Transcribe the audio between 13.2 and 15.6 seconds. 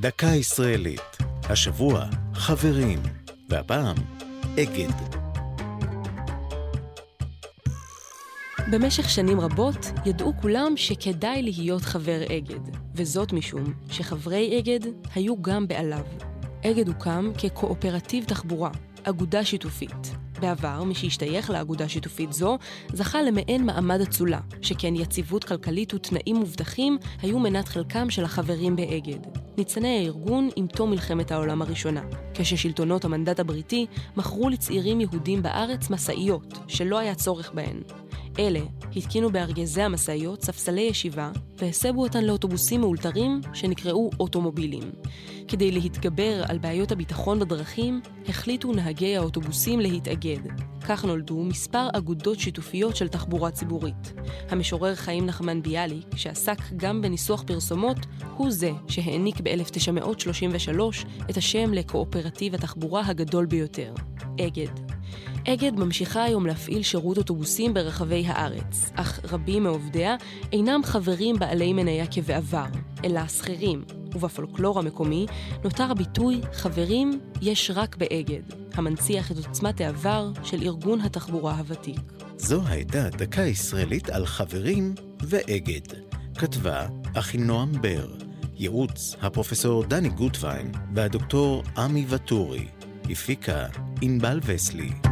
משום שחברי אגד היו